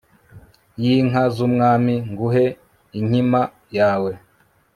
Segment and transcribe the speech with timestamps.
[0.81, 2.45] y'inka z'umwami nguhe
[2.99, 3.41] inkima
[3.77, 4.11] yawe